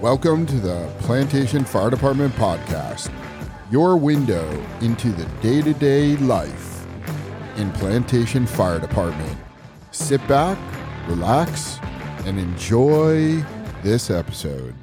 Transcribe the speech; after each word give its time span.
Welcome 0.00 0.46
to 0.46 0.60
the 0.60 0.88
Plantation 1.00 1.64
Fire 1.64 1.90
Department 1.90 2.32
podcast, 2.34 3.10
your 3.68 3.96
window 3.96 4.48
into 4.80 5.10
the 5.10 5.24
day 5.42 5.60
to 5.60 5.74
day 5.74 6.16
life 6.18 6.86
in 7.56 7.72
Plantation 7.72 8.46
Fire 8.46 8.78
Department. 8.78 9.36
Sit 9.90 10.24
back, 10.28 10.56
relax, 11.08 11.80
and 12.26 12.38
enjoy 12.38 13.44
this 13.82 14.08
episode. 14.08 14.76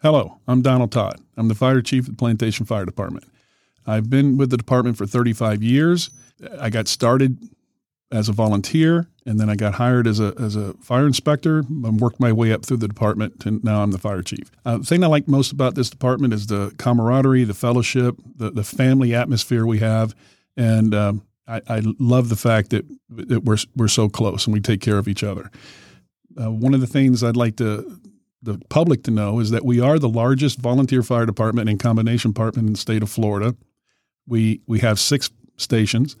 Hello, 0.00 0.40
I'm 0.48 0.62
Donald 0.62 0.90
Todd. 0.90 1.20
I'm 1.36 1.48
the 1.48 1.54
fire 1.54 1.82
chief 1.82 2.08
at 2.08 2.16
Plantation 2.16 2.64
Fire 2.64 2.86
Department. 2.86 3.26
I've 3.86 4.08
been 4.08 4.38
with 4.38 4.48
the 4.48 4.56
department 4.56 4.96
for 4.96 5.04
35 5.04 5.62
years. 5.62 6.08
I 6.58 6.70
got 6.70 6.88
started 6.88 7.36
as 8.14 8.28
a 8.28 8.32
volunteer, 8.32 9.08
and 9.26 9.40
then 9.40 9.50
I 9.50 9.56
got 9.56 9.74
hired 9.74 10.06
as 10.06 10.20
a 10.20 10.32
as 10.38 10.54
a 10.54 10.74
fire 10.74 11.06
inspector. 11.06 11.64
I 11.84 11.90
worked 11.90 12.20
my 12.20 12.32
way 12.32 12.52
up 12.52 12.64
through 12.64 12.76
the 12.76 12.88
department, 12.88 13.44
and 13.44 13.62
now 13.64 13.82
I'm 13.82 13.90
the 13.90 13.98
fire 13.98 14.22
chief. 14.22 14.50
Uh, 14.64 14.78
the 14.78 14.84
thing 14.84 15.02
I 15.02 15.08
like 15.08 15.26
most 15.26 15.50
about 15.50 15.74
this 15.74 15.90
department 15.90 16.32
is 16.32 16.46
the 16.46 16.72
camaraderie, 16.78 17.44
the 17.44 17.54
fellowship, 17.54 18.16
the 18.36 18.50
the 18.50 18.62
family 18.62 19.14
atmosphere 19.14 19.66
we 19.66 19.80
have, 19.80 20.14
and 20.56 20.94
um, 20.94 21.26
I, 21.48 21.60
I, 21.68 21.82
love 21.98 22.28
the 22.28 22.36
fact 22.36 22.70
that, 22.70 22.86
that 23.10 23.44
we're 23.44 23.58
we're 23.74 23.88
so 23.88 24.08
close 24.08 24.46
and 24.46 24.54
we 24.54 24.60
take 24.60 24.80
care 24.80 24.98
of 24.98 25.08
each 25.08 25.24
other. 25.24 25.50
Uh, 26.40 26.50
one 26.50 26.72
of 26.72 26.80
the 26.80 26.86
things 26.86 27.24
I'd 27.24 27.36
like 27.36 27.56
to 27.56 28.00
the 28.42 28.60
public 28.68 29.02
to 29.04 29.10
know 29.10 29.40
is 29.40 29.50
that 29.50 29.64
we 29.64 29.80
are 29.80 29.98
the 29.98 30.08
largest 30.08 30.58
volunteer 30.58 31.02
fire 31.02 31.26
department 31.26 31.68
and 31.68 31.80
combination 31.80 32.30
department 32.30 32.68
in 32.68 32.74
the 32.74 32.78
state 32.78 33.02
of 33.02 33.10
Florida. 33.10 33.56
We 34.26 34.60
we 34.68 34.78
have 34.80 35.00
six 35.00 35.30
stations. 35.56 36.16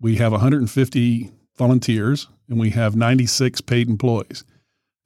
We 0.00 0.16
have 0.16 0.32
150 0.32 1.30
volunteers 1.56 2.28
and 2.48 2.58
we 2.58 2.70
have 2.70 2.96
96 2.96 3.60
paid 3.62 3.88
employees. 3.88 4.44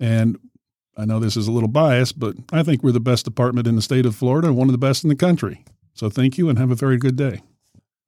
And 0.00 0.38
I 0.96 1.04
know 1.04 1.20
this 1.20 1.36
is 1.36 1.46
a 1.46 1.52
little 1.52 1.68
biased, 1.68 2.18
but 2.18 2.34
I 2.52 2.62
think 2.62 2.82
we're 2.82 2.92
the 2.92 3.00
best 3.00 3.24
department 3.24 3.66
in 3.66 3.76
the 3.76 3.82
state 3.82 4.06
of 4.06 4.16
Florida 4.16 4.48
and 4.48 4.56
one 4.56 4.68
of 4.68 4.72
the 4.72 4.78
best 4.78 5.04
in 5.04 5.08
the 5.08 5.16
country. 5.16 5.64
So 5.94 6.10
thank 6.10 6.38
you 6.38 6.48
and 6.48 6.58
have 6.58 6.70
a 6.70 6.76
very 6.76 6.96
good 6.96 7.16
day. 7.16 7.42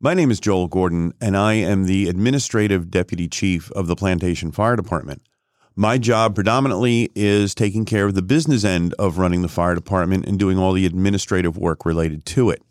My 0.01 0.15
name 0.15 0.31
is 0.31 0.41
Joel 0.41 0.67
Gordon, 0.67 1.13
and 1.21 1.37
I 1.37 1.55
am 1.55 1.85
the 1.85 2.09
administrative 2.09 2.91
deputy 2.91 3.29
chief 3.29 3.71
of 3.73 3.87
the 3.87 3.95
Plantation 3.95 4.51
Fire 4.51 4.75
Department. 4.75 5.23
My 5.77 5.99
job 5.99 6.35
predominantly 6.35 7.11
is 7.15 7.55
taking 7.55 7.85
care 7.85 8.07
of 8.07 8.15
the 8.15 8.23
business 8.23 8.65
end 8.65 8.95
of 8.99 9.19
running 9.19 9.43
the 9.43 9.49
fire 9.49 9.75
department 9.75 10.27
and 10.27 10.39
doing 10.39 10.59
all 10.59 10.73
the 10.73 10.87
administrative 10.87 11.57
work 11.57 11.85
related 11.85 12.25
to 12.27 12.51
it. 12.51 12.63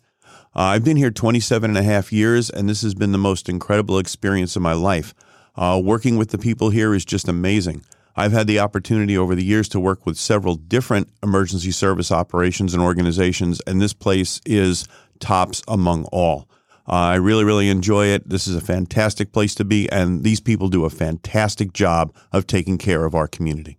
Uh, 0.55 0.73
I've 0.73 0.83
been 0.83 0.97
here 0.97 1.11
27 1.11 1.69
and 1.69 1.77
a 1.77 1.83
half 1.83 2.11
years, 2.11 2.49
and 2.49 2.67
this 2.67 2.81
has 2.81 2.95
been 2.95 3.11
the 3.11 3.17
most 3.17 3.49
incredible 3.49 3.99
experience 3.99 4.55
of 4.55 4.61
my 4.61 4.73
life. 4.73 5.13
Uh, 5.55 5.79
working 5.83 6.17
with 6.17 6.31
the 6.31 6.37
people 6.37 6.71
here 6.71 6.95
is 6.95 7.05
just 7.05 7.27
amazing. 7.27 7.83
I've 8.15 8.31
had 8.31 8.47
the 8.47 8.59
opportunity 8.59 9.17
over 9.17 9.35
the 9.35 9.43
years 9.43 9.69
to 9.69 9.79
work 9.79 10.05
with 10.05 10.17
several 10.17 10.55
different 10.55 11.09
emergency 11.21 11.71
service 11.71 12.11
operations 12.11 12.73
and 12.73 12.81
organizations, 12.81 13.61
and 13.61 13.79
this 13.79 13.93
place 13.93 14.41
is 14.45 14.87
tops 15.19 15.61
among 15.67 16.05
all. 16.05 16.49
Uh, 16.87 16.93
I 16.93 17.15
really, 17.15 17.43
really 17.43 17.69
enjoy 17.69 18.07
it. 18.07 18.27
This 18.27 18.47
is 18.47 18.55
a 18.55 18.61
fantastic 18.61 19.31
place 19.31 19.53
to 19.55 19.63
be, 19.63 19.87
and 19.91 20.23
these 20.23 20.39
people 20.39 20.69
do 20.69 20.85
a 20.85 20.89
fantastic 20.89 21.73
job 21.73 22.13
of 22.33 22.47
taking 22.47 22.79
care 22.79 23.05
of 23.05 23.13
our 23.13 23.27
community. 23.27 23.77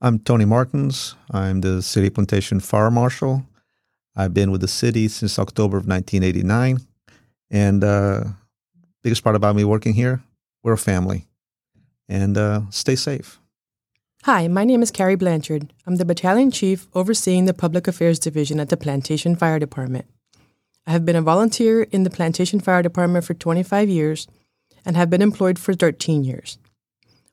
I'm 0.00 0.18
Tony 0.18 0.46
Martins. 0.46 1.14
I'm 1.30 1.60
the 1.60 1.82
City 1.82 2.08
Plantation 2.08 2.60
Fire 2.60 2.90
Marshal. 2.90 3.44
I've 4.16 4.34
been 4.34 4.50
with 4.50 4.60
the 4.60 4.68
city 4.68 5.08
since 5.08 5.38
October 5.38 5.76
of 5.76 5.86
1989. 5.86 6.80
And 7.50 7.84
uh, 7.84 8.24
biggest 9.02 9.24
part 9.24 9.36
about 9.36 9.56
me 9.56 9.64
working 9.64 9.94
here, 9.94 10.22
we're 10.62 10.74
a 10.74 10.78
family. 10.78 11.26
And 12.08 12.36
uh, 12.36 12.62
stay 12.70 12.96
safe. 12.96 13.38
Hi, 14.24 14.48
my 14.48 14.64
name 14.64 14.82
is 14.82 14.90
Carrie 14.90 15.14
Blanchard. 15.14 15.72
I'm 15.86 15.96
the 15.96 16.04
battalion 16.04 16.50
chief 16.50 16.86
overseeing 16.94 17.46
the 17.46 17.54
Public 17.54 17.88
Affairs 17.88 18.18
Division 18.18 18.60
at 18.60 18.68
the 18.68 18.76
Plantation 18.76 19.34
Fire 19.34 19.58
Department. 19.58 20.06
I 20.86 20.90
have 20.90 21.06
been 21.06 21.16
a 21.16 21.22
volunteer 21.22 21.84
in 21.84 22.02
the 22.02 22.10
Plantation 22.10 22.60
Fire 22.60 22.82
Department 22.82 23.24
for 23.24 23.32
25 23.32 23.88
years 23.88 24.26
and 24.84 24.96
have 24.96 25.08
been 25.08 25.22
employed 25.22 25.58
for 25.58 25.72
13 25.72 26.24
years. 26.24 26.58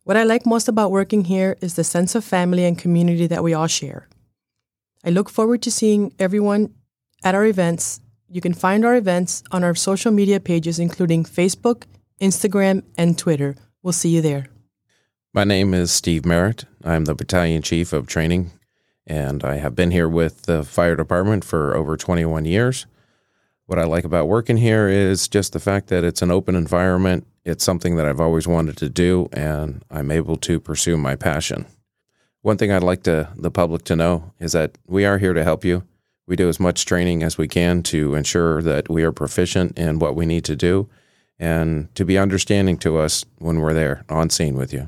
What 0.03 0.15
I 0.15 0.23
like 0.23 0.45
most 0.45 0.69
about 0.69 0.91
working 0.91 1.25
here 1.25 1.57
is 1.59 1.75
the 1.75 1.83
sense 1.83 2.15
of 2.15 2.23
family 2.23 2.63
and 2.63 2.77
community 2.77 3.27
that 3.27 3.43
we 3.43 3.53
all 3.53 3.67
share. 3.67 4.07
I 5.07 5.09
look 5.09 5.29
forward 5.29 5.61
to 5.61 5.71
seeing 5.71 6.13
everyone 6.19 6.73
at 7.23 7.33
our 7.33 7.45
events. 7.45 8.01
You 8.27 8.41
can 8.41 8.53
find 8.53 8.83
our 8.83 8.93
events 8.93 9.41
on 9.51 9.63
our 9.63 9.73
social 9.73 10.11
media 10.11 10.41
pages, 10.41 10.79
including 10.79 11.23
Facebook, 11.23 11.83
Instagram, 12.19 12.83
and 12.97 13.17
Twitter. 13.17 13.55
We'll 13.81 13.93
see 13.93 14.09
you 14.09 14.21
there. 14.21 14.47
My 15.33 15.45
name 15.45 15.73
is 15.73 15.93
Steve 15.93 16.25
Merritt. 16.25 16.65
I'm 16.83 17.05
the 17.05 17.15
battalion 17.15 17.61
chief 17.61 17.93
of 17.93 18.05
training, 18.05 18.51
and 19.05 19.45
I 19.45 19.59
have 19.59 19.75
been 19.75 19.91
here 19.91 20.09
with 20.09 20.41
the 20.41 20.65
fire 20.65 20.97
department 20.97 21.45
for 21.45 21.73
over 21.73 21.95
21 21.95 22.43
years. 22.43 22.85
What 23.65 23.79
I 23.79 23.85
like 23.85 24.03
about 24.03 24.27
working 24.27 24.57
here 24.57 24.89
is 24.89 25.29
just 25.29 25.53
the 25.53 25.61
fact 25.61 25.87
that 25.87 26.03
it's 26.03 26.21
an 26.21 26.31
open 26.31 26.53
environment. 26.53 27.25
It's 27.45 27.63
something 27.63 27.95
that 27.95 28.05
I've 28.05 28.19
always 28.19 28.45
wanted 28.45 28.75
to 28.75 28.89
do, 28.89 29.29
and 29.31 29.85
I'm 29.89 30.11
able 30.11 30.35
to 30.35 30.59
pursue 30.59 30.97
my 30.97 31.15
passion. 31.15 31.65
One 32.47 32.57
thing 32.57 32.71
I'd 32.71 32.81
like 32.81 33.03
to, 33.03 33.27
the 33.35 33.51
public 33.51 33.83
to 33.83 33.95
know 33.97 34.31
is 34.39 34.53
that 34.53 34.77
we 34.87 35.03
are 35.03 35.17
here 35.17 35.33
to 35.33 35.43
help 35.43 35.65
you. 35.65 35.83
We 36.27 36.37
do 36.37 36.47
as 36.47 36.61
much 36.61 36.85
training 36.85 37.21
as 37.21 37.37
we 37.37 37.45
can 37.45 37.83
to 37.83 38.15
ensure 38.15 38.61
that 38.61 38.87
we 38.87 39.03
are 39.03 39.11
proficient 39.11 39.77
in 39.77 39.99
what 39.99 40.15
we 40.15 40.25
need 40.25 40.45
to 40.45 40.55
do 40.55 40.87
and 41.37 41.93
to 41.95 42.05
be 42.05 42.17
understanding 42.17 42.77
to 42.77 42.99
us 42.99 43.25
when 43.39 43.59
we're 43.59 43.73
there 43.73 44.05
on 44.07 44.29
scene 44.29 44.55
with 44.55 44.71
you. 44.71 44.87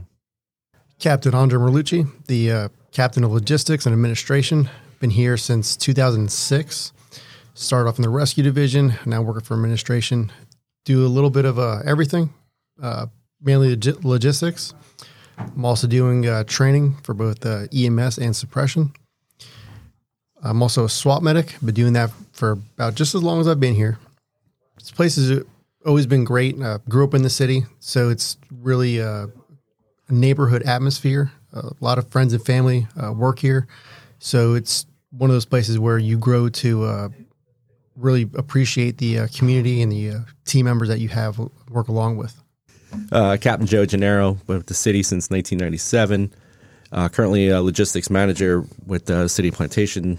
Captain 1.00 1.36
Andre 1.36 1.60
Merlucci, 1.60 2.08
the 2.28 2.50
uh, 2.50 2.70
captain 2.94 3.26
of 3.26 3.34
logistics 3.34 3.86
and 3.86 3.92
administration, 3.92 4.70
been 5.02 5.10
here 5.10 5.36
since 5.36 5.76
2006. 5.76 6.94
Started 7.56 7.90
off 7.90 7.98
in 7.98 8.04
the 8.04 8.10
rescue 8.10 8.42
division, 8.42 8.94
now 9.06 9.22
working 9.22 9.44
for 9.44 9.56
administration. 9.56 10.32
Do 10.86 11.06
a 11.06 11.10
little 11.10 11.30
bit 11.30 11.44
of 11.44 11.60
uh, 11.60 11.82
everything, 11.86 12.34
uh, 12.82 13.08
mainly 13.42 13.76
log- 13.76 14.06
logistics. 14.06 14.74
I'm 15.40 15.66
also 15.66 15.88
doing 15.88 16.28
uh, 16.28 16.44
training 16.44 16.96
for 17.04 17.14
both 17.14 17.46
uh, 17.46 17.68
EMS 17.74 18.18
and 18.18 18.36
suppression. 18.36 18.92
I'm 20.42 20.62
also 20.62 20.86
a 20.86 20.90
SWAT 20.90 21.24
medic. 21.24 21.56
Been 21.64 21.76
doing 21.76 21.94
that 21.94 22.12
for 22.34 22.52
about 22.52 22.96
just 22.96 23.16
as 23.16 23.24
long 23.24 23.40
as 23.40 23.48
I've 23.48 23.60
been 23.60 23.76
here. 23.76 24.00
This 24.78 24.92
place 24.92 25.16
has 25.16 25.44
always 25.86 26.06
been 26.06 26.24
great. 26.24 26.62
Uh, 26.62 26.80
grew 26.88 27.04
up 27.04 27.14
in 27.14 27.24
the 27.24 27.30
city, 27.30 27.64
so 27.80 28.10
it's 28.10 28.38
really 28.52 29.02
uh, 29.02 29.28
a 30.08 30.14
neighborhood 30.14 30.64
atmosphere. 30.64 31.32
a 31.54 31.72
lot 31.82 31.98
of 31.98 32.08
friends 32.10 32.34
and 32.34 32.46
family 32.46 32.88
uh, 33.02 33.12
work 33.12 33.40
here, 33.40 33.68
so 34.20 34.54
it's 34.54 34.86
one 35.12 35.30
of 35.30 35.36
those 35.36 35.46
places 35.46 35.80
where 35.80 35.98
you 35.98 36.18
grow 36.18 36.48
to 36.50 36.84
uh, 36.84 37.10
really 37.96 38.30
appreciate 38.36 38.98
the 38.98 39.28
community 39.36 39.82
and 39.82 39.92
the 39.92 40.26
team 40.46 40.66
members 40.66 40.88
that 40.88 41.00
you 41.00 41.10
have 41.10 41.38
work 41.70 41.88
along 41.88 42.18
with. 42.18 42.42
Uh, 43.12 43.38
Captain 43.40 43.68
Joe 43.68 43.86
Gennaro 43.86 44.38
with 44.48 44.68
the 44.68 44.74
city 44.74 45.04
since 45.04 45.30
1997. 45.30 46.34
Uh, 46.92 47.10
currently 47.10 47.50
a 47.50 47.62
logistics 47.62 48.10
manager 48.10 48.66
with 48.86 49.06
the 49.06 49.28
City 49.28 49.52
Plantation 49.52 50.18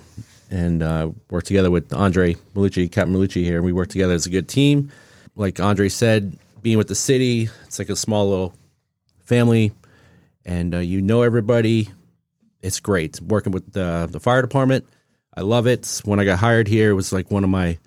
and 0.50 0.82
uh, 0.82 1.10
work 1.31 1.44
together 1.44 1.70
with 1.70 1.92
Andre 1.92 2.34
Malucci, 2.54 2.91
Captain 2.91 3.14
Malucci 3.14 3.42
here. 3.42 3.62
We 3.62 3.72
work 3.72 3.88
together 3.88 4.14
as 4.14 4.26
a 4.26 4.31
good 4.31 4.48
team. 4.48 4.91
Like 5.36 5.58
Andre 5.60 5.88
said, 5.88 6.38
being 6.62 6.78
with 6.78 6.88
the 6.88 6.94
city, 6.94 7.48
it's 7.66 7.78
like 7.78 7.88
a 7.88 7.97
small 7.97 8.28
little 8.28 8.54
family 9.25 9.72
and 10.44 10.75
uh, 10.75 10.78
you 10.78 11.00
know 11.00 11.22
everybody. 11.22 11.88
It's 12.62 12.78
great 12.78 13.20
working 13.20 13.52
with 13.52 13.72
the, 13.72 14.08
the 14.10 14.20
fire 14.20 14.42
department 14.42 14.87
I 15.34 15.42
love 15.42 15.66
it. 15.66 16.02
When 16.04 16.19
I 16.19 16.25
got 16.25 16.38
hired 16.38 16.66
here, 16.69 16.91
it 16.91 16.94
was 16.94 17.12
like 17.12 17.31
one 17.31 17.44
of 17.44 17.50
my 17.50 17.78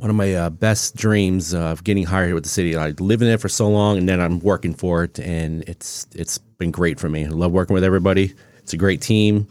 one 0.00 0.08
of 0.08 0.16
my 0.16 0.34
uh, 0.34 0.48
best 0.48 0.96
dreams 0.96 1.52
of 1.52 1.84
getting 1.84 2.04
hired 2.04 2.32
with 2.32 2.44
the 2.44 2.48
city. 2.48 2.74
I 2.74 2.88
lived 2.98 3.22
in 3.22 3.28
it 3.28 3.38
for 3.38 3.50
so 3.50 3.68
long, 3.68 3.98
and 3.98 4.08
then 4.08 4.18
I'm 4.18 4.40
working 4.40 4.72
for 4.72 5.04
it, 5.04 5.18
and 5.18 5.62
it's 5.68 6.06
it's 6.14 6.38
been 6.38 6.70
great 6.70 6.98
for 6.98 7.10
me. 7.10 7.26
I 7.26 7.28
love 7.28 7.52
working 7.52 7.74
with 7.74 7.84
everybody. 7.84 8.34
It's 8.60 8.72
a 8.72 8.78
great 8.78 9.02
team, 9.02 9.48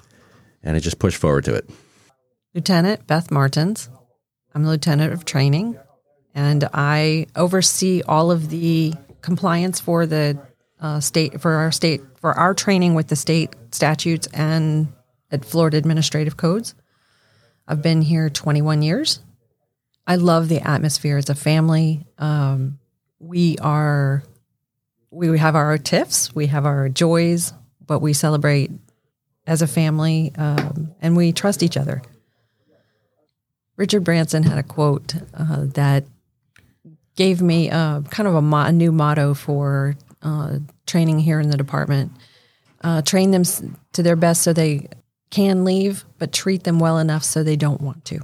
and 0.63 0.75
I 0.75 0.79
just 0.79 0.97
push 0.97 1.15
forward 1.15 1.45
to 1.45 1.53
it. 1.53 1.69
Lieutenant 2.55 3.05
Beth 3.05 3.29
Martins. 3.29 3.89
I'm 4.55 4.63
the 4.63 4.69
lieutenant 4.69 5.13
of 5.13 5.23
training, 5.23 5.77
and 6.33 6.67
I 6.73 7.27
oversee 7.35 8.01
all 8.07 8.31
of 8.31 8.49
the 8.49 8.95
compliance 9.21 9.79
for 9.79 10.07
the 10.07 10.41
uh, 10.81 10.99
state 10.99 11.39
for 11.41 11.51
our 11.51 11.71
state 11.71 12.01
for 12.19 12.33
our 12.33 12.55
training 12.55 12.95
with 12.95 13.07
the 13.07 13.15
state 13.15 13.55
statutes 13.69 14.25
and 14.33 14.87
at 15.29 15.45
Florida 15.45 15.77
administrative 15.77 16.37
codes. 16.37 16.73
I've 17.67 17.83
been 17.83 18.01
here 18.01 18.31
21 18.31 18.81
years. 18.81 19.19
I 20.09 20.15
love 20.15 20.49
the 20.49 20.59
atmosphere 20.67 21.17
as 21.17 21.29
a 21.29 21.35
family. 21.35 22.03
Um, 22.17 22.79
we 23.19 23.59
are, 23.59 24.23
we 25.11 25.37
have 25.37 25.55
our 25.55 25.77
tiffs, 25.77 26.33
we 26.33 26.47
have 26.47 26.65
our 26.65 26.89
joys, 26.89 27.53
but 27.85 27.99
we 27.99 28.13
celebrate 28.13 28.71
as 29.45 29.61
a 29.61 29.67
family 29.67 30.31
um, 30.35 30.95
and 30.99 31.15
we 31.15 31.31
trust 31.31 31.61
each 31.61 31.77
other. 31.77 32.01
Richard 33.77 34.03
Branson 34.03 34.41
had 34.41 34.57
a 34.57 34.63
quote 34.63 35.13
uh, 35.35 35.65
that 35.75 36.05
gave 37.15 37.43
me 37.43 37.69
uh, 37.69 38.01
kind 38.01 38.27
of 38.27 38.33
a, 38.33 38.41
mo- 38.41 38.65
a, 38.65 38.71
new 38.71 38.91
motto 38.91 39.35
for 39.35 39.95
uh, 40.23 40.57
training 40.87 41.19
here 41.19 41.39
in 41.39 41.51
the 41.51 41.57
department. 41.57 42.11
Uh, 42.81 43.03
train 43.03 43.29
them 43.29 43.43
to 43.93 44.01
their 44.01 44.15
best 44.15 44.41
so 44.41 44.53
they 44.53 44.87
can 45.29 45.65
leave, 45.65 46.03
but 46.17 46.33
treat 46.33 46.63
them 46.63 46.79
well 46.79 46.97
enough 46.97 47.23
so 47.23 47.43
they 47.43 47.55
don't 47.55 47.81
want 47.81 48.03
to. 48.05 48.21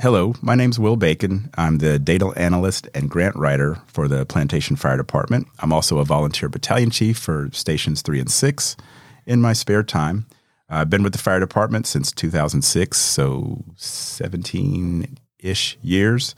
Hello, 0.00 0.34
my 0.42 0.56
name's 0.56 0.78
Will 0.78 0.96
Bacon. 0.96 1.50
I'm 1.56 1.78
the 1.78 2.00
data 2.00 2.32
analyst 2.36 2.88
and 2.94 3.08
grant 3.08 3.36
writer 3.36 3.80
for 3.86 4.08
the 4.08 4.26
Plantation 4.26 4.74
Fire 4.74 4.96
Department. 4.96 5.46
I'm 5.60 5.72
also 5.72 5.98
a 5.98 6.04
volunteer 6.04 6.48
battalion 6.48 6.90
chief 6.90 7.16
for 7.16 7.48
stations 7.52 8.02
three 8.02 8.18
and 8.18 8.30
six 8.30 8.76
in 9.24 9.40
my 9.40 9.52
spare 9.52 9.84
time. 9.84 10.26
I've 10.68 10.90
been 10.90 11.04
with 11.04 11.12
the 11.12 11.20
fire 11.20 11.38
department 11.38 11.86
since 11.86 12.10
2006, 12.10 12.98
so 12.98 13.64
17 13.76 15.16
ish 15.38 15.78
years. 15.80 16.34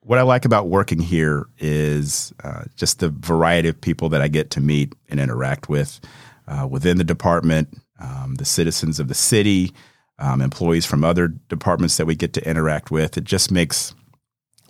What 0.00 0.18
I 0.18 0.22
like 0.22 0.46
about 0.46 0.68
working 0.68 1.00
here 1.00 1.44
is 1.58 2.32
uh, 2.42 2.64
just 2.74 3.00
the 3.00 3.10
variety 3.10 3.68
of 3.68 3.82
people 3.82 4.08
that 4.08 4.22
I 4.22 4.28
get 4.28 4.50
to 4.52 4.60
meet 4.60 4.94
and 5.10 5.20
interact 5.20 5.68
with 5.68 6.00
uh, 6.48 6.66
within 6.68 6.96
the 6.96 7.04
department, 7.04 7.76
um, 8.00 8.36
the 8.36 8.46
citizens 8.46 8.98
of 8.98 9.08
the 9.08 9.14
city, 9.14 9.74
um, 10.22 10.40
employees 10.40 10.86
from 10.86 11.02
other 11.04 11.28
departments 11.28 11.96
that 11.96 12.06
we 12.06 12.14
get 12.14 12.32
to 12.34 12.48
interact 12.48 12.90
with. 12.90 13.18
It 13.18 13.24
just 13.24 13.50
makes 13.50 13.92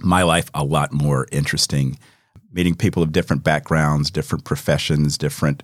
my 0.00 0.22
life 0.22 0.50
a 0.54 0.64
lot 0.64 0.93
more 0.93 1.28
interesting. 1.31 1.99
Meeting 2.50 2.75
people 2.75 3.02
of 3.02 3.12
different 3.12 3.44
backgrounds, 3.44 4.10
different 4.10 4.44
professions, 4.44 5.19
different 5.19 5.62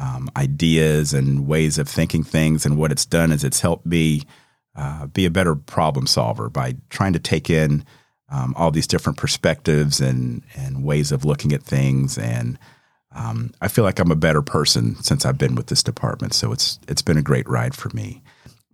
um, 0.00 0.30
ideas 0.36 1.12
and 1.12 1.46
ways 1.46 1.78
of 1.78 1.88
thinking 1.88 2.24
things. 2.24 2.64
And 2.64 2.78
what 2.78 2.90
it's 2.90 3.04
done 3.04 3.30
is 3.30 3.44
it's 3.44 3.60
helped 3.60 3.84
me 3.84 4.22
uh, 4.74 5.06
be 5.06 5.26
a 5.26 5.30
better 5.30 5.54
problem 5.54 6.06
solver 6.06 6.48
by 6.48 6.76
trying 6.88 7.12
to 7.12 7.18
take 7.18 7.50
in 7.50 7.84
um, 8.30 8.54
all 8.56 8.70
these 8.70 8.86
different 8.86 9.18
perspectives 9.18 10.00
and, 10.00 10.42
and 10.56 10.82
ways 10.82 11.12
of 11.12 11.24
looking 11.26 11.52
at 11.52 11.62
things. 11.62 12.18
And 12.18 12.58
um, 13.14 13.52
I 13.60 13.68
feel 13.68 13.84
like 13.84 13.98
I'm 13.98 14.10
a 14.10 14.16
better 14.16 14.42
person 14.42 14.96
since 15.02 15.26
I've 15.26 15.38
been 15.38 15.54
with 15.54 15.66
this 15.66 15.82
department. 15.82 16.32
So 16.34 16.52
it's 16.52 16.78
it's 16.88 17.02
been 17.02 17.18
a 17.18 17.22
great 17.22 17.48
ride 17.48 17.74
for 17.74 17.90
me. 17.94 18.22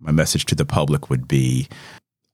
My 0.03 0.11
message 0.11 0.45
to 0.45 0.55
the 0.55 0.65
public 0.65 1.09
would 1.09 1.27
be 1.27 1.69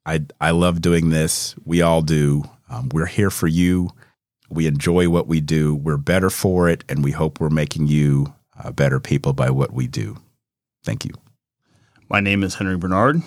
I, 0.06 0.25
I 0.42 0.51
love 0.51 0.81
doing 0.81 1.12
this. 1.12 1.56
We 1.66 1.83
all 1.83 2.01
do. 2.01 2.44
Um, 2.68 2.89
we're 2.89 3.06
here 3.06 3.30
for 3.30 3.48
you. 3.48 3.92
We 4.50 4.66
enjoy 4.66 5.07
what 5.07 5.27
we 5.27 5.39
do. 5.39 5.75
We're 5.75 5.98
better 5.98 6.31
for 6.31 6.68
it. 6.68 6.83
And 6.89 7.04
we 7.04 7.12
hope 7.12 7.39
we're 7.39 7.51
making 7.51 7.88
you 7.88 8.33
uh, 8.62 8.71
better 8.71 9.00
people 9.00 9.33
by 9.33 9.51
what 9.51 9.71
we 9.71 9.86
do. 9.86 10.18
Thank 10.83 11.06
you. 11.06 11.13
My 12.10 12.21
name 12.21 12.42
is 12.42 12.56
Henry 12.56 12.75
Bernard. 12.75 13.21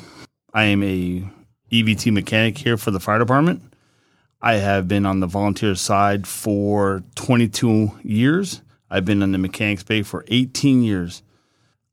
I 0.53 0.65
am 0.65 0.83
a 0.83 1.25
EVT 1.71 2.13
mechanic 2.13 2.59
here 2.59 2.77
for 2.77 2.91
the 2.91 2.99
fire 2.99 3.21
department. 3.21 3.63
I 4.41 4.55
have 4.55 4.89
been 4.89 5.07
on 5.07 5.21
the 5.21 5.29
volunteer 5.29 5.77
side 5.77 6.27
for 6.27 7.05
22 7.15 7.93
years. 8.03 8.61
I've 8.91 9.05
been 9.05 9.23
in 9.23 9.31
the 9.31 9.39
mechanics 9.39 9.85
bay 9.85 10.03
for 10.03 10.25
18 10.27 10.83
years. 10.83 11.23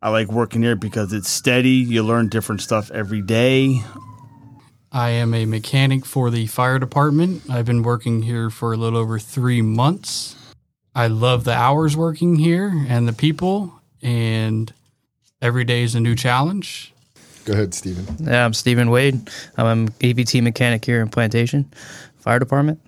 I 0.02 0.10
like 0.10 0.32
working 0.32 0.62
here 0.62 0.78
because 0.78 1.12
it's 1.12 1.30
steady. 1.30 1.72
You 1.72 2.04
learn 2.04 2.30
different 2.30 2.62
stuff 2.62 2.90
every 2.92 3.22
day. 3.22 3.82
I 4.94 5.10
am 5.10 5.34
a 5.34 5.46
mechanic 5.46 6.06
for 6.06 6.30
the 6.30 6.48
fire 6.48 6.80
department. 6.80 7.44
I've 7.50 7.66
been 7.66 7.84
working 7.84 8.22
here 8.22 8.50
for 8.50 8.72
a 8.72 8.78
little 8.78 8.98
over 8.98 9.20
three 9.20 9.62
months. 9.62 10.38
I 10.96 11.08
love 11.08 11.44
the 11.44 11.54
hours 11.54 11.98
working 11.98 12.38
here 12.38 12.72
and 12.88 13.10
the 13.10 13.14
people, 13.14 13.74
and 14.02 14.74
every 15.42 15.66
day 15.66 15.84
is 15.84 15.96
a 15.96 16.00
new 16.00 16.16
challenge. 16.16 16.94
Go 17.44 17.52
ahead, 17.52 17.74
Stephen. 17.74 18.26
Yeah, 18.26 18.46
I'm 18.46 18.54
Stephen 18.54 18.90
Wade. 18.90 19.30
I'm 19.58 19.66
an 19.66 19.88
EVT 20.00 20.42
mechanic 20.42 20.86
here 20.86 21.02
in 21.02 21.10
Plantation 21.10 21.72
Fire 22.20 22.40
Department. 22.40 22.80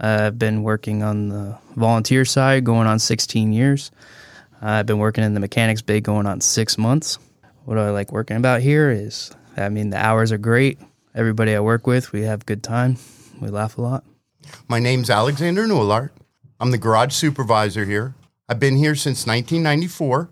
I've 0.00 0.38
been 0.38 0.62
working 0.62 1.02
on 1.02 1.28
the 1.28 1.58
volunteer 1.76 2.24
side 2.24 2.64
going 2.64 2.86
on 2.86 2.98
16 2.98 3.52
years. 3.52 3.90
I've 4.60 4.86
been 4.86 4.98
working 4.98 5.24
in 5.24 5.34
the 5.34 5.40
mechanics 5.40 5.82
bay 5.82 6.00
going 6.00 6.26
on 6.26 6.40
six 6.40 6.78
months. 6.78 7.18
What 7.64 7.78
I 7.78 7.90
like 7.90 8.12
working 8.12 8.36
about 8.36 8.62
here 8.62 8.90
is, 8.90 9.30
I 9.56 9.68
mean, 9.68 9.90
the 9.90 9.98
hours 9.98 10.32
are 10.32 10.38
great. 10.38 10.78
Everybody 11.14 11.54
I 11.54 11.60
work 11.60 11.86
with, 11.86 12.12
we 12.12 12.22
have 12.22 12.46
good 12.46 12.62
time. 12.62 12.96
We 13.40 13.48
laugh 13.48 13.78
a 13.78 13.82
lot. 13.82 14.04
My 14.68 14.78
name's 14.78 15.10
Alexander 15.10 15.66
Newlart. 15.66 16.10
I'm 16.60 16.70
the 16.70 16.78
garage 16.78 17.12
supervisor 17.12 17.84
here. 17.84 18.14
I've 18.48 18.60
been 18.60 18.76
here 18.76 18.94
since 18.94 19.26
1994. 19.26 20.30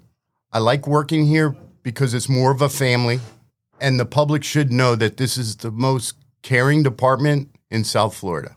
I 0.53 0.59
like 0.59 0.87
working 0.87 1.27
here 1.27 1.57
because 1.83 2.15
it's 2.15 2.29
more 2.29 2.53
of 2.53 2.63
a 2.63 2.69
family, 2.69 3.21
and 3.81 3.99
the 3.99 4.07
public 4.07 4.45
should 4.45 4.73
know 4.73 4.95
that 4.95 5.17
this 5.17 5.37
is 5.37 5.57
the 5.57 5.71
most 5.71 6.15
caring 6.43 6.83
department 6.83 7.51
in 7.71 7.85
South 7.85 8.17
Florida. 8.17 8.55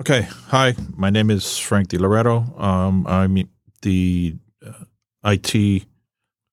Okay. 0.00 0.28
Hi, 0.48 0.74
my 0.94 1.08
name 1.08 1.30
is 1.30 1.58
Frank 1.58 1.88
DiLoretto. 1.88 2.60
Um, 2.60 3.06
I'm 3.06 3.48
the 3.80 4.36
IT 5.24 5.86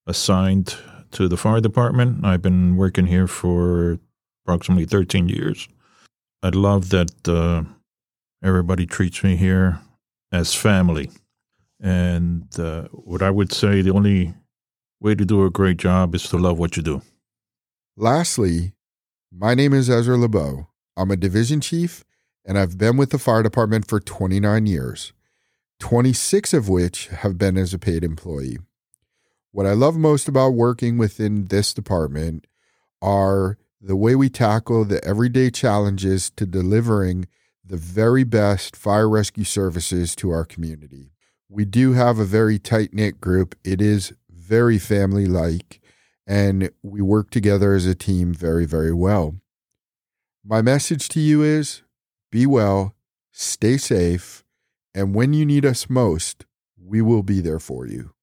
assigned 0.07 0.75
to 1.11 1.27
the 1.27 1.37
fire 1.37 1.61
department. 1.61 2.25
I've 2.25 2.41
been 2.41 2.75
working 2.75 3.07
here 3.07 3.27
for 3.27 3.99
approximately 4.45 4.85
13 4.85 5.29
years. 5.29 5.67
I 6.41 6.49
love 6.49 6.89
that 6.89 7.27
uh, 7.27 7.63
everybody 8.43 8.85
treats 8.85 9.23
me 9.23 9.35
here 9.35 9.79
as 10.31 10.53
family. 10.53 11.09
And 11.79 12.47
uh, 12.59 12.83
what 12.91 13.21
I 13.21 13.29
would 13.29 13.51
say 13.51 13.81
the 13.81 13.93
only 13.93 14.33
way 14.99 15.15
to 15.15 15.25
do 15.25 15.45
a 15.45 15.49
great 15.49 15.77
job 15.77 16.15
is 16.15 16.23
to 16.29 16.37
love 16.37 16.57
what 16.57 16.77
you 16.77 16.83
do. 16.83 17.01
Lastly, 17.95 18.73
my 19.31 19.53
name 19.53 19.73
is 19.73 19.89
Ezra 19.89 20.17
LeBeau. 20.17 20.67
I'm 20.97 21.11
a 21.11 21.15
division 21.15 21.61
chief 21.61 22.03
and 22.45 22.57
I've 22.57 22.77
been 22.77 22.97
with 22.97 23.11
the 23.11 23.19
fire 23.19 23.43
department 23.43 23.87
for 23.87 23.99
29 23.99 24.65
years, 24.65 25.13
26 25.83 26.53
of 26.53 26.69
which 26.69 27.07
have 27.07 27.37
been 27.37 27.57
as 27.57 27.73
a 27.73 27.77
paid 27.77 28.05
employee. 28.05 28.57
What 29.51 29.65
I 29.65 29.73
love 29.73 29.97
most 29.97 30.29
about 30.29 30.51
working 30.51 30.97
within 30.97 31.47
this 31.47 31.73
department 31.73 32.47
are 33.01 33.57
the 33.81 33.97
way 33.97 34.15
we 34.15 34.29
tackle 34.29 34.85
the 34.85 35.03
everyday 35.03 35.51
challenges 35.51 36.29
to 36.37 36.45
delivering 36.45 37.27
the 37.65 37.75
very 37.75 38.23
best 38.23 38.77
fire 38.77 39.09
rescue 39.09 39.43
services 39.43 40.15
to 40.15 40.29
our 40.29 40.45
community. 40.45 41.11
We 41.49 41.65
do 41.65 41.91
have 41.91 42.17
a 42.17 42.23
very 42.23 42.59
tight 42.59 42.93
knit 42.93 43.19
group. 43.19 43.53
It 43.65 43.81
is 43.81 44.13
very 44.29 44.79
family 44.79 45.25
like, 45.25 45.81
and 46.25 46.69
we 46.81 47.01
work 47.01 47.29
together 47.29 47.73
as 47.73 47.85
a 47.85 47.93
team 47.93 48.33
very, 48.33 48.65
very 48.65 48.93
well. 48.93 49.35
My 50.45 50.61
message 50.61 51.09
to 51.09 51.19
you 51.19 51.43
is 51.43 51.81
be 52.31 52.45
well, 52.45 52.95
stay 53.33 53.75
safe, 53.75 54.42
and 54.93 55.15
when 55.15 55.33
you 55.33 55.45
need 55.45 55.65
us 55.65 55.89
most, 55.89 56.45
we 56.77 57.01
will 57.01 57.23
be 57.23 57.41
there 57.41 57.59
for 57.59 57.87
you. 57.87 58.13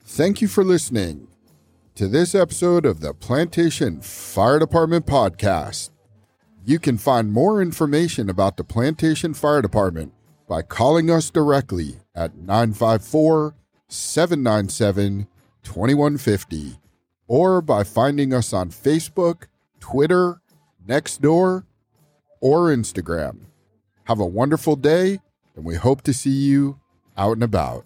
Thank 0.00 0.40
you 0.40 0.48
for 0.48 0.64
listening 0.64 1.28
to 1.94 2.08
this 2.08 2.34
episode 2.34 2.86
of 2.86 3.00
the 3.00 3.14
Plantation 3.14 4.00
Fire 4.00 4.58
Department 4.58 5.06
Podcast. 5.06 5.90
You 6.64 6.78
can 6.78 6.98
find 6.98 7.32
more 7.32 7.62
information 7.62 8.28
about 8.28 8.56
the 8.56 8.64
Plantation 8.64 9.34
Fire 9.34 9.62
Department 9.62 10.12
by 10.48 10.62
calling 10.62 11.10
us 11.10 11.30
directly 11.30 12.00
at 12.14 12.36
954 12.36 13.54
797 13.88 15.28
2150 15.62 16.78
or 17.26 17.60
by 17.60 17.84
finding 17.84 18.32
us 18.32 18.52
on 18.52 18.70
Facebook, 18.70 19.44
Twitter, 19.80 20.40
Nextdoor, 20.86 21.64
or 22.40 22.68
Instagram. 22.68 23.40
Have 24.04 24.20
a 24.20 24.26
wonderful 24.26 24.76
day, 24.76 25.20
and 25.58 25.66
we 25.66 25.74
hope 25.74 26.02
to 26.02 26.14
see 26.14 26.30
you 26.30 26.78
out 27.16 27.32
and 27.32 27.42
about. 27.42 27.84